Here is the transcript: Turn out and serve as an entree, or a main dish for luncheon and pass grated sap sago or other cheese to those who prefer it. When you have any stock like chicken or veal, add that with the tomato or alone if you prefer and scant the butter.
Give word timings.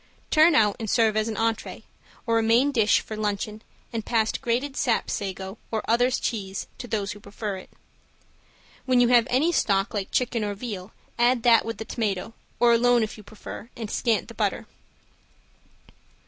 Turn 0.31 0.55
out 0.55 0.77
and 0.79 0.89
serve 0.89 1.15
as 1.15 1.27
an 1.27 1.37
entree, 1.37 1.83
or 2.25 2.39
a 2.39 2.41
main 2.41 2.71
dish 2.71 3.01
for 3.01 3.15
luncheon 3.15 3.61
and 3.93 4.03
pass 4.03 4.31
grated 4.31 4.75
sap 4.75 5.11
sago 5.11 5.59
or 5.69 5.83
other 5.87 6.09
cheese 6.09 6.65
to 6.79 6.87
those 6.87 7.11
who 7.11 7.19
prefer 7.19 7.57
it. 7.57 7.69
When 8.85 8.99
you 8.99 9.09
have 9.09 9.27
any 9.29 9.51
stock 9.51 9.93
like 9.93 10.09
chicken 10.09 10.43
or 10.43 10.55
veal, 10.55 10.91
add 11.19 11.43
that 11.43 11.65
with 11.65 11.77
the 11.77 11.85
tomato 11.85 12.33
or 12.59 12.73
alone 12.73 13.03
if 13.03 13.15
you 13.15 13.23
prefer 13.23 13.69
and 13.77 13.91
scant 13.91 14.27
the 14.27 14.33
butter. 14.33 14.65